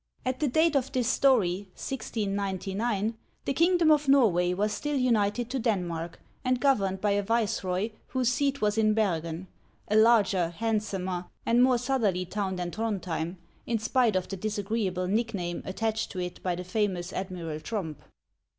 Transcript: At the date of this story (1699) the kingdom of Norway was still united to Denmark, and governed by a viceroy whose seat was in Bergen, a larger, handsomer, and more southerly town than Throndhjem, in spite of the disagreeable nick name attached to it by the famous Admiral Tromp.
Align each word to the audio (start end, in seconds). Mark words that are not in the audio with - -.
At 0.25 0.39
the 0.39 0.47
date 0.47 0.75
of 0.75 0.91
this 0.91 1.07
story 1.07 1.69
(1699) 1.75 3.13
the 3.45 3.53
kingdom 3.53 3.91
of 3.91 4.07
Norway 4.07 4.51
was 4.51 4.71
still 4.73 4.95
united 4.97 5.47
to 5.51 5.59
Denmark, 5.59 6.19
and 6.43 6.59
governed 6.59 6.99
by 7.01 7.11
a 7.11 7.21
viceroy 7.21 7.91
whose 8.07 8.29
seat 8.31 8.61
was 8.61 8.79
in 8.79 8.95
Bergen, 8.95 9.45
a 9.87 9.95
larger, 9.95 10.49
handsomer, 10.57 11.25
and 11.45 11.61
more 11.61 11.77
southerly 11.77 12.25
town 12.25 12.55
than 12.55 12.71
Throndhjem, 12.71 13.37
in 13.67 13.77
spite 13.77 14.15
of 14.15 14.27
the 14.27 14.37
disagreeable 14.37 15.07
nick 15.07 15.35
name 15.35 15.61
attached 15.65 16.09
to 16.13 16.19
it 16.19 16.41
by 16.41 16.55
the 16.55 16.63
famous 16.63 17.13
Admiral 17.13 17.59
Tromp. 17.59 18.01